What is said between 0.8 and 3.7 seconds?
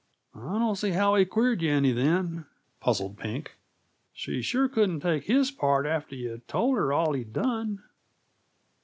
how he queered yuh any, then," puzzled Pink.